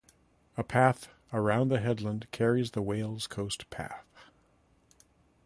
[0.57, 4.07] A path around the headland carries the Wales Coast Path.